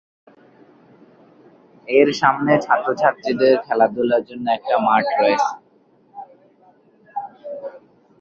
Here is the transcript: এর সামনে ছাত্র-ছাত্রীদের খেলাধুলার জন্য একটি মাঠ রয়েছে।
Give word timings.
এর 1.87 2.07
সামনে 2.21 2.53
ছাত্র-ছাত্রীদের 2.65 3.53
খেলাধুলার 3.65 4.23
জন্য 4.29 4.45
একটি 4.51 4.73
মাঠ 4.85 5.05
রয়েছে। 5.19 5.53